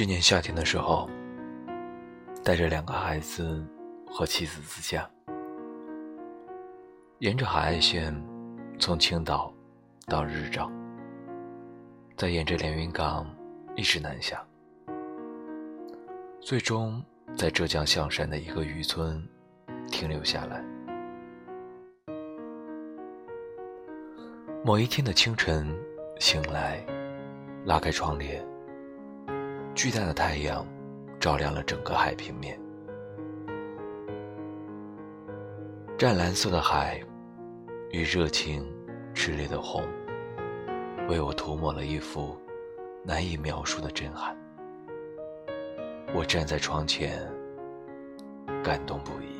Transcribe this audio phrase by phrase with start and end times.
[0.00, 1.10] 今年夏天的时候，
[2.42, 3.62] 带着两个孩子
[4.06, 5.06] 和妻子自驾，
[7.18, 8.10] 沿着海岸线
[8.78, 9.52] 从青岛
[10.06, 10.72] 到日照，
[12.16, 13.26] 再沿着连云港
[13.76, 14.42] 一直南下，
[16.40, 17.04] 最终
[17.36, 19.22] 在浙江象山的一个渔村
[19.88, 20.64] 停留下来。
[24.64, 25.70] 某一天的清晨
[26.18, 26.82] 醒来，
[27.66, 28.49] 拉开窗帘。
[29.74, 30.66] 巨大的太阳
[31.18, 32.60] 照亮了整个海平面，
[35.96, 37.00] 湛蓝色的海
[37.90, 38.66] 与热情
[39.14, 39.82] 炽烈的红，
[41.08, 42.36] 为我涂抹了一幅
[43.04, 44.36] 难以描述的震撼。
[46.14, 47.26] 我站在窗前，
[48.62, 49.39] 感动不已。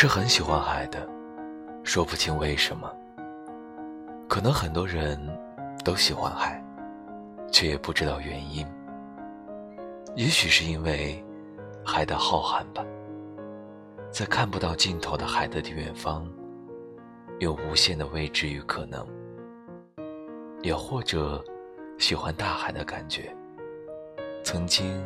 [0.00, 1.06] 是很喜欢海的，
[1.84, 2.90] 说不清为什么。
[4.30, 5.20] 可能很多人
[5.84, 6.58] 都喜欢海，
[7.52, 8.66] 却也不知道原因。
[10.16, 11.22] 也许是因为
[11.84, 12.82] 海的浩瀚吧，
[14.10, 16.26] 在看不到尽头的海的远方，
[17.38, 19.06] 有无限的未知与可能。
[20.62, 21.44] 也或者
[21.98, 23.36] 喜欢大海的感觉，
[24.42, 24.98] 曾经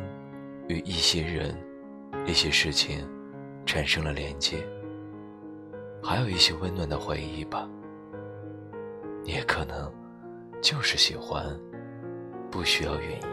[0.69, 1.53] 与一些人、
[2.25, 3.05] 一些事情
[3.65, 4.65] 产生了连接。
[6.07, 7.67] 还有一些温暖的回忆吧，
[9.23, 9.91] 你也可能
[10.61, 11.43] 就是喜欢，
[12.51, 13.27] 不需要原因。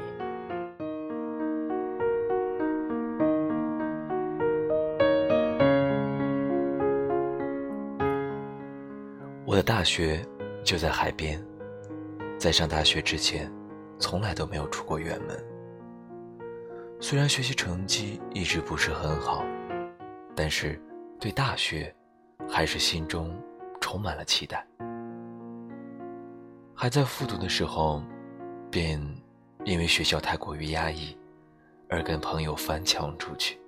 [9.45, 10.27] 我的大学
[10.65, 11.45] 就在海边，
[12.39, 13.53] 在上大学之前，
[13.99, 15.39] 从来都没有出过远门。
[17.01, 19.45] 虽然学习成绩一直不是很好，
[20.35, 20.81] 但是
[21.21, 21.95] 对大学。
[22.53, 23.35] 还是心中
[23.81, 24.67] 充满了期待。
[26.75, 28.03] 还在复读的时候，
[28.71, 29.01] 便
[29.65, 31.17] 因为学校太过于压抑，
[31.89, 33.59] 而跟朋友翻墙出去。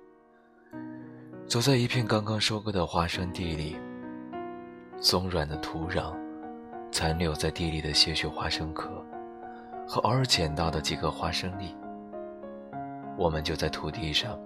[1.47, 3.75] 走在一片刚刚收割的花生地里，
[4.97, 6.15] 松软的土壤，
[6.91, 9.03] 残留在地里的些许花生壳，
[9.87, 11.75] 和偶尔捡到的几个花生粒，
[13.17, 14.39] 我们就在土地上，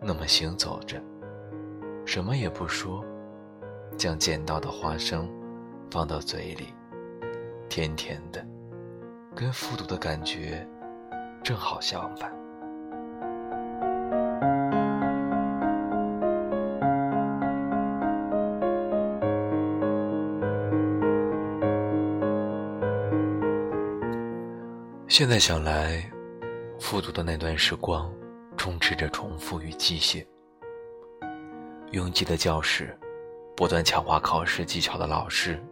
[0.00, 1.02] 那么行走着，
[2.06, 3.04] 什么也不说。
[3.96, 5.30] 将捡到的花生
[5.90, 6.74] 放到嘴里，
[7.68, 8.44] 甜甜的，
[9.34, 10.66] 跟复读的感觉
[11.42, 12.32] 正好相反。
[25.06, 26.04] 现在想来，
[26.80, 28.12] 复读的那段时光
[28.56, 30.26] 充斥着重复与机械，
[31.92, 32.98] 拥挤的教室。
[33.56, 35.62] 不断强化考试技巧的老师，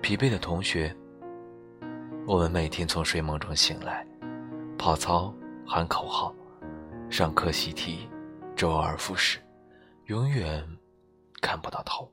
[0.00, 0.94] 疲惫的同学。
[2.24, 4.06] 我们每天从睡梦中醒来，
[4.78, 5.34] 跑操、
[5.66, 6.32] 喊口号、
[7.10, 8.08] 上课习题，
[8.54, 9.40] 周而复始，
[10.06, 10.64] 永远
[11.42, 12.08] 看不到头。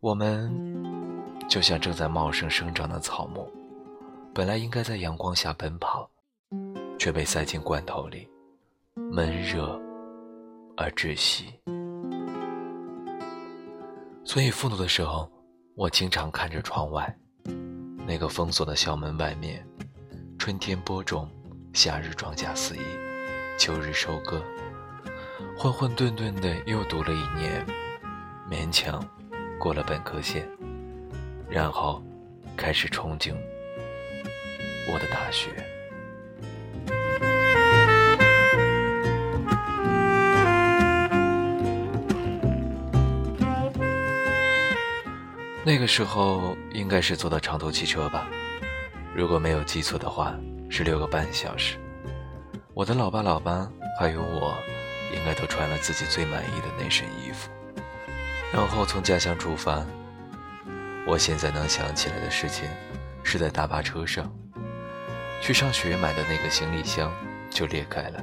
[0.00, 0.52] 我们
[1.48, 3.50] 就像正在茂盛生长的草木，
[4.34, 6.08] 本来应该在阳光下奔跑，
[6.98, 8.28] 却被塞进罐头里，
[8.94, 9.80] 闷热
[10.76, 11.58] 而窒息。
[14.26, 15.30] 所以复读的时候，
[15.76, 17.14] 我经常看着窗外，
[18.06, 19.64] 那个封锁的校门外面，
[20.38, 21.30] 春天播种，
[21.74, 22.80] 夏日庄稼肆意，
[23.58, 24.42] 秋日收割，
[25.58, 27.64] 混混沌沌的又读了一年，
[28.50, 29.06] 勉强
[29.60, 30.48] 过了本科线，
[31.48, 32.02] 然后
[32.56, 33.34] 开始憧憬
[34.90, 35.73] 我的大学。
[45.66, 48.28] 那个时候应该是坐的长途汽车吧，
[49.16, 50.34] 如果没有记错的话，
[50.68, 51.78] 是六个半小时。
[52.74, 53.66] 我的老爸老妈
[53.98, 54.54] 还有我，
[55.14, 57.48] 应该都穿了自己最满意的那身衣服，
[58.52, 59.82] 然后从家乡出发。
[61.06, 62.68] 我现在能想起来的事情，
[63.22, 64.30] 是在大巴车上，
[65.40, 67.10] 去上学买的那个行李箱
[67.48, 68.22] 就裂开了。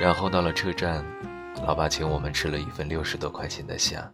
[0.00, 1.04] 然后到了车站，
[1.66, 4.10] 老爸请我们吃了一份六十多块钱的虾，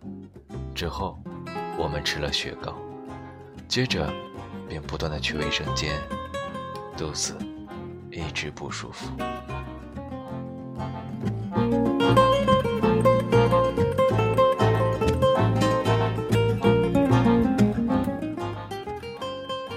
[0.74, 1.16] 之后。
[1.76, 2.74] 我们吃了雪糕，
[3.68, 4.12] 接着
[4.68, 5.92] 便不断的去卫生间，
[6.96, 7.36] 肚子
[8.10, 9.10] 一直不舒服。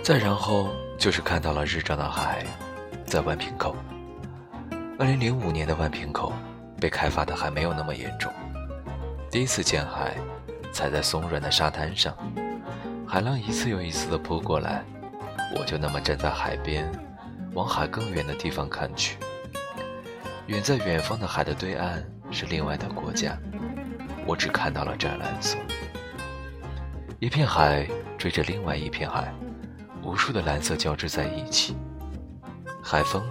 [0.03, 2.45] 再然后就是看到了日照的海，
[3.05, 3.75] 在万平口。
[4.97, 6.31] 二零零五年的万平口，
[6.79, 8.31] 被开发的还没有那么严重。
[9.29, 10.15] 第一次见海，
[10.71, 12.15] 踩在松软的沙滩上，
[13.07, 14.83] 海浪一次又一次的扑过来，
[15.55, 16.89] 我就那么站在海边，
[17.53, 19.17] 往海更远的地方看去。
[20.47, 23.37] 远在远方的海的对岸是另外的国家，
[24.25, 25.57] 我只看到了湛蓝色。
[27.19, 27.87] 一片海
[28.17, 29.33] 追着另外一片海，
[30.03, 31.75] 无数的蓝色交织在一起。
[32.83, 33.23] 海风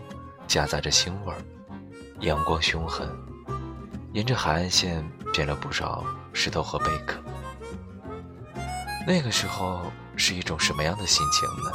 [0.47, 1.39] 夹杂着腥味儿，
[2.21, 3.09] 阳光凶狠，
[4.13, 5.03] 沿着海岸线
[5.37, 6.03] 捡了不少
[6.33, 7.21] 石头和贝壳。
[9.07, 11.71] 那个时候是一种什么样的心情呢？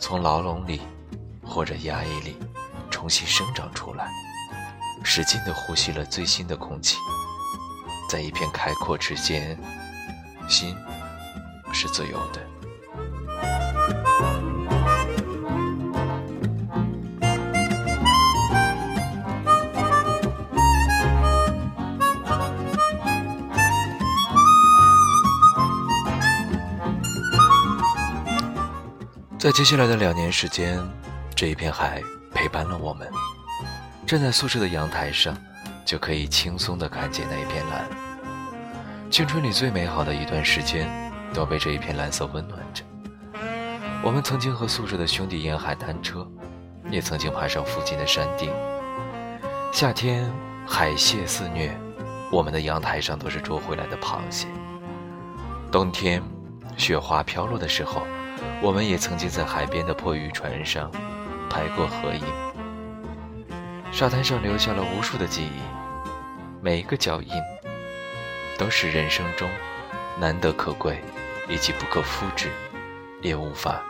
[0.00, 0.80] 从牢笼里
[1.44, 2.38] 或者压抑里
[2.90, 4.10] 重新生长出来，
[5.04, 6.96] 使劲地呼吸了最新的空气，
[8.08, 9.62] 在一片开阔之间，
[10.48, 10.74] 心
[11.70, 12.40] 是自由的。
[29.42, 30.80] 在接下来的两年时间，
[31.34, 32.00] 这一片海
[32.32, 33.10] 陪伴了我们。
[34.06, 35.36] 站在宿舍的阳台上，
[35.84, 37.84] 就可以轻松地看见那一片蓝。
[39.10, 40.88] 青春里最美好的一段时间，
[41.34, 42.84] 都被这一片蓝色温暖着。
[44.04, 46.24] 我们曾经和宿舍的兄弟沿海单车，
[46.88, 48.48] 也曾经爬上附近的山顶。
[49.72, 50.32] 夏天
[50.64, 51.76] 海蟹肆虐，
[52.30, 54.46] 我们的阳台上都是捉回来的螃蟹。
[55.72, 56.22] 冬天
[56.76, 58.02] 雪花飘落的时候。
[58.60, 60.90] 我们也曾经在海边的破渔船上
[61.50, 62.24] 拍过合影，
[63.92, 65.60] 沙滩上留下了无数的记忆，
[66.62, 67.32] 每一个脚印
[68.56, 69.50] 都是人生中
[70.20, 71.00] 难得可贵
[71.48, 72.48] 以及不可复制，
[73.20, 73.82] 也无法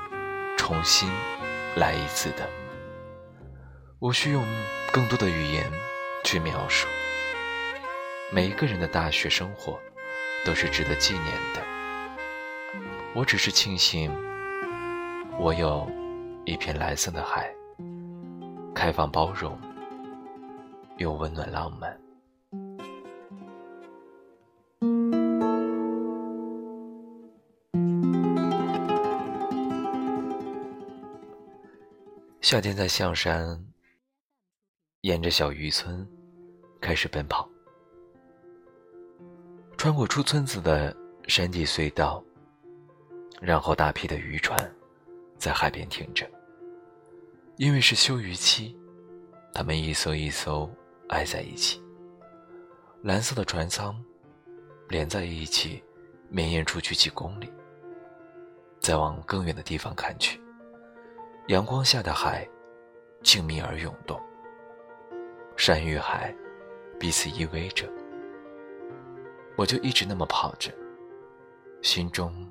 [0.56, 1.10] 重新
[1.76, 2.48] 来一次的。
[4.00, 4.42] 无需用
[4.90, 5.70] 更多的语言
[6.24, 6.88] 去描述，
[8.32, 9.78] 每一个人的大学生活
[10.46, 11.62] 都是值得纪念的。
[13.14, 14.10] 我只是庆幸。
[15.38, 15.88] 我有
[16.44, 17.52] 一片蓝色的海，
[18.74, 19.58] 开放包容，
[20.98, 21.98] 又温暖浪漫。
[32.40, 33.58] 夏天在象山，
[35.00, 36.06] 沿着小渔村
[36.80, 37.48] 开始奔跑，
[39.76, 40.94] 穿过出村子的
[41.26, 42.22] 山地隧道，
[43.40, 44.72] 然后大批的渔船。
[45.42, 46.24] 在海边停着，
[47.56, 48.76] 因为是休渔期，
[49.52, 50.70] 他们一艘一艘
[51.08, 51.82] 挨在一起，
[53.02, 54.00] 蓝色的船舱
[54.88, 55.82] 连在一起，
[56.28, 57.52] 绵延出去几公里。
[58.78, 60.40] 再往更远的地方看去，
[61.48, 62.48] 阳光下的海
[63.24, 64.20] 静谧而涌动，
[65.56, 66.32] 山与海
[67.00, 67.90] 彼此依偎着，
[69.56, 70.72] 我就一直那么跑着，
[71.82, 72.48] 心中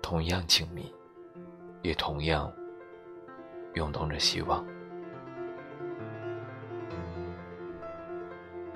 [0.00, 0.90] 同样静谧。
[1.84, 2.50] 也同样
[3.74, 4.64] 涌动着希望。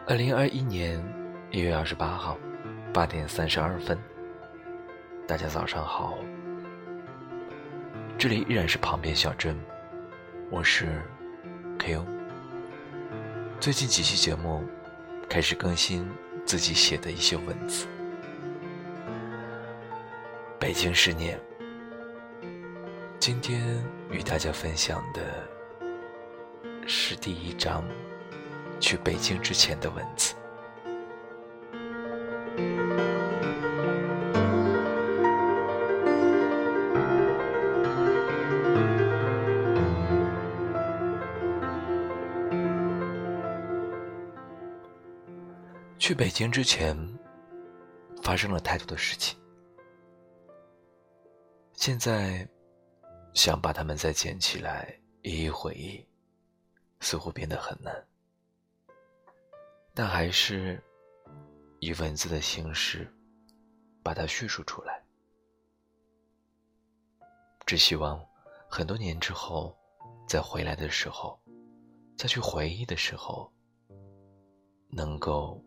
[0.06, 1.02] 二零二一年
[1.50, 2.36] 一月二十八号
[2.92, 3.98] 八点三十二分，
[5.26, 6.18] 大家早上好。
[8.18, 9.58] 这里依然是旁边小镇，
[10.50, 11.00] 我是
[11.78, 12.04] Q。
[13.58, 14.62] 最近几期节目
[15.30, 16.06] 开始更新
[16.44, 17.86] 自己写的一些文字。
[20.60, 21.40] 北京十年。
[23.20, 25.20] 今天与大家分享的
[26.86, 27.84] 是第一章
[28.80, 30.34] 去北京之前的文字。
[45.98, 46.96] 去北京之前，
[48.22, 49.36] 发生了太多的事情，
[51.74, 52.48] 现在。
[53.38, 54.92] 想把它们再捡起来
[55.22, 56.04] 一一回忆，
[56.98, 58.04] 似乎变得很难，
[59.94, 60.82] 但还是
[61.78, 63.08] 以文字的形式
[64.02, 65.00] 把它叙述出来。
[67.64, 68.20] 只希望
[68.68, 69.78] 很多年之后
[70.26, 71.40] 再回来的时候，
[72.16, 73.52] 再去回忆的时候，
[74.88, 75.62] 能够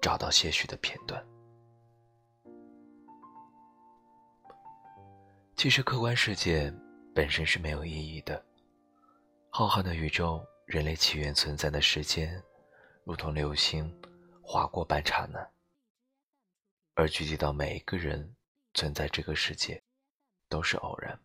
[0.00, 1.26] 找到些许的片段。
[5.58, 6.72] 其实，客观世界
[7.12, 8.40] 本身是没有意义的。
[9.50, 12.40] 浩瀚的宇宙，人类起源存在的时间，
[13.02, 13.92] 如同流星
[14.40, 15.44] 划过半刹那。
[16.94, 18.36] 而聚集到每一个人
[18.74, 19.82] 存在这个世界，
[20.48, 21.20] 都是偶然。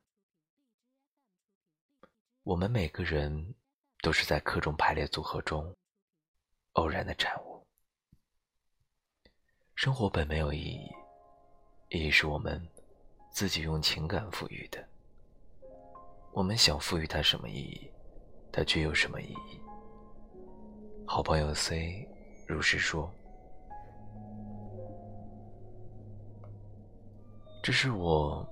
[2.41, 3.53] 我们每个人
[4.01, 5.77] 都是在课中排列组合中
[6.71, 7.63] 偶然的产物。
[9.75, 10.91] 生活本没有意义，
[11.89, 12.67] 意义是我们
[13.33, 14.77] 自己用情感赋予的。
[16.31, 17.89] 我们想赋予它什么意义，
[18.51, 19.59] 它具有什么意义。
[21.03, 22.07] 好朋友 C
[22.47, 23.11] 如是说
[27.63, 28.47] ：“这是我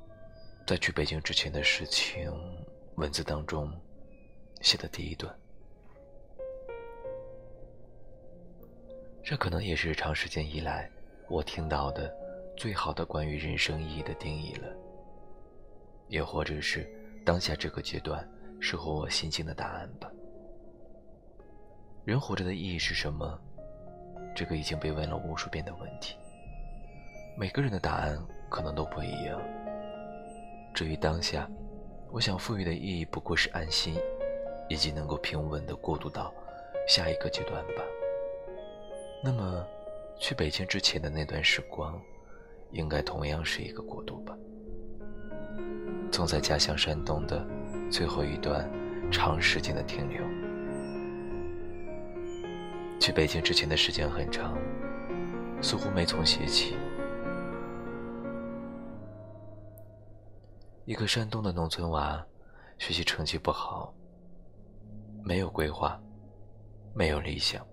[0.66, 2.34] 在去北京之前的事情，
[2.96, 3.72] 文字当中
[4.62, 5.32] 写的第一段。
[9.24, 10.90] 这可能也是长时间以来
[11.30, 12.12] 我听到的
[12.62, 14.68] 最好的关于人生意义的定义了，
[16.10, 16.88] 也或者是
[17.26, 18.24] 当下这个阶段
[18.60, 20.08] 适合我心境的答案吧。”
[22.06, 23.36] 人活着的意义是什么？
[24.36, 26.16] 这个已经被问了无数遍的问题，
[27.36, 28.16] 每个人的答案
[28.48, 29.42] 可能都不一样。
[30.72, 31.50] 至于当下，
[32.12, 33.96] 我想赋予的意义不过是安心，
[34.70, 36.32] 以及能够平稳地过渡到
[36.88, 37.82] 下一个阶段吧。
[39.24, 39.66] 那么，
[40.20, 42.00] 去北京之前的那段时光，
[42.72, 44.36] 应该同样是一个国度吧。
[46.12, 47.46] 总在家乡山东的
[47.90, 48.70] 最后一段
[49.12, 50.22] 长时间的停留。
[53.00, 54.58] 去北京之前的时间很长，
[55.62, 56.76] 似乎没从写起。
[60.86, 62.24] 一个山东的农村娃，
[62.78, 63.94] 学习成绩不好，
[65.24, 66.00] 没有规划，
[66.94, 67.66] 没有理想，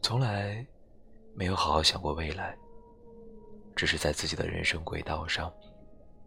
[0.00, 0.64] 从来
[1.34, 2.56] 没有好好想过未来，
[3.76, 5.52] 只是在自己的人生轨道上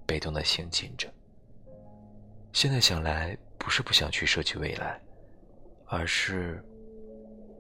[0.06, 1.12] 被动的行进着。
[2.54, 5.02] 现在想来，不是不想去设计未来，
[5.88, 6.64] 而是。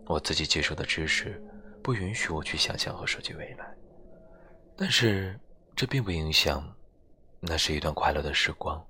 [0.07, 1.39] 我自己接受的知识
[1.83, 3.77] 不允许我去想象和设计未来，
[4.75, 5.39] 但是
[5.75, 6.67] 这并不影响，
[7.39, 8.83] 那是一段快乐的时光，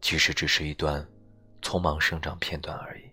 [0.00, 1.04] 即使只是一段
[1.60, 3.10] 匆忙生长片段而已。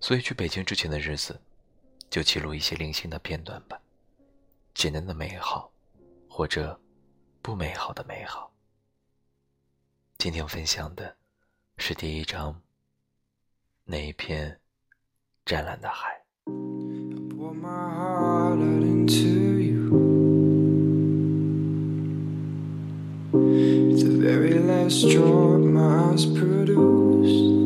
[0.00, 1.40] 所以去北京之前的日子，
[2.10, 3.80] 就记录一些零星的片段吧，
[4.74, 5.70] 简单的美好，
[6.28, 6.78] 或者
[7.40, 8.52] 不美好的美好。
[10.18, 11.16] 今天分享的
[11.78, 12.60] 是第一章，
[13.84, 14.60] 那一片。
[15.46, 16.24] 湛蓝的海。
[16.46, 16.54] The
[24.18, 27.63] very last straw my eyes produced.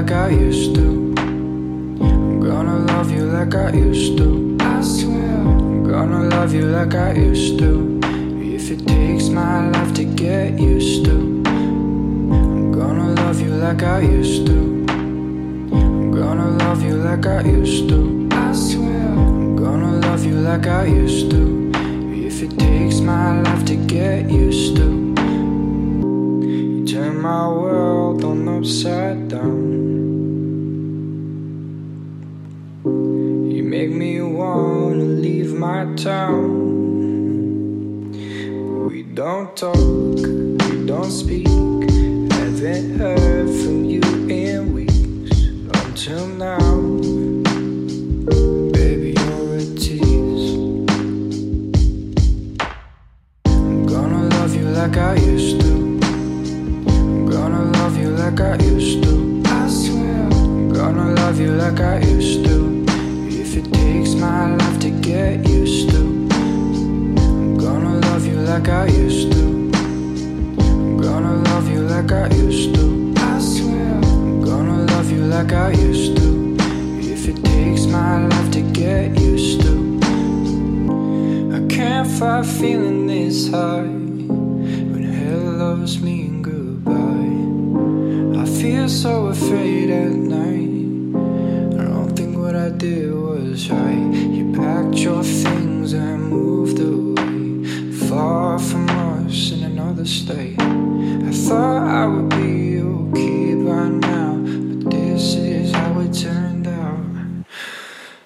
[0.00, 1.14] Like I used to.
[1.20, 4.56] I'm gonna love you like I used to.
[4.58, 5.36] I swear.
[5.40, 8.00] I'm gonna love you like I used to.
[8.40, 11.16] If it takes my life to get used to.
[11.44, 14.58] I'm gonna love you like I used to.
[15.70, 18.26] I'm gonna love you like I used to.
[18.32, 19.06] I swear.
[19.06, 21.72] I'm gonna love you like I used to.
[22.14, 24.88] If it takes my life to get used to.
[26.48, 29.79] You turn my world on upside down.
[36.02, 36.80] Town.
[38.88, 41.46] We don't talk, we don't speak.
[42.32, 45.42] Haven't heard from you in weeks
[45.84, 46.58] until now.
[48.72, 50.54] Baby, you're a tease.
[53.44, 55.72] I'm gonna love you like I used to.
[56.88, 59.42] I'm gonna love you like I used to.
[59.44, 60.22] I swear.
[60.32, 62.84] I'm gonna love you like I used to
[63.28, 65.98] If it takes my life get used to.
[65.98, 69.44] I'm gonna love you like I used to.
[70.60, 73.14] I'm gonna love you like I used to.
[73.16, 73.94] I swear.
[73.94, 76.56] I'm gonna love you like I used to.
[77.00, 80.00] If it takes my life to get used to.
[81.56, 83.82] I can't fight feeling this high
[84.90, 88.42] when hell loves me and goodbye.
[88.42, 90.70] I feel so afraid at night.
[91.80, 93.99] I don't think what I did was right
[95.20, 100.60] packed things and moved away Far from us in another state.
[100.60, 107.04] I thought I would be okay by now But this is how it turned out.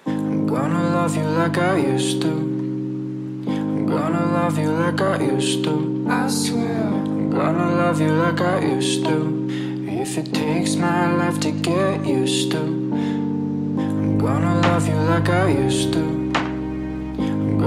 [0.05, 2.31] I'm gonna love you like I used to.
[2.31, 6.05] I'm gonna love you like I used to.
[6.09, 6.87] I swear.
[6.87, 9.47] I'm gonna love you like I used to.
[9.87, 15.49] If it takes my life to get used to I'm gonna love you like I
[15.49, 16.24] used to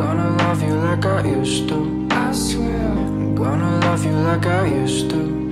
[0.02, 1.78] gonna love you like I used to.
[2.10, 2.88] I swear.
[2.92, 5.50] I'm gonna love you like I used to.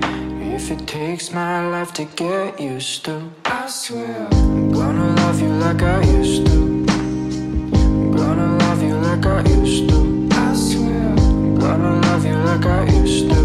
[0.57, 3.15] If it takes my life to get used to.
[3.45, 6.57] I swear I'm gonna love you like I used to.
[6.93, 9.99] I'm gonna love you like I used to.
[10.31, 13.41] I swear I'm gonna love you like I used to.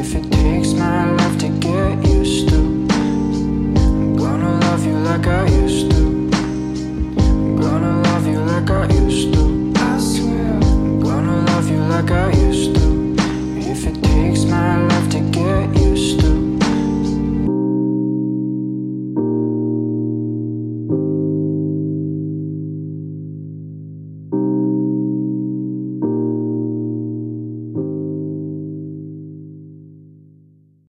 [0.00, 1.29] If it takes my life